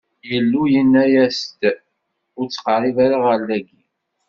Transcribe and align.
Illu 0.35 0.61
yenna-as-d: 0.73 1.61
Ur 2.39 2.45
d-ttqerrib 2.47 2.97
ara 3.05 3.17
ɣer 3.27 3.39
dagi! 3.47 3.81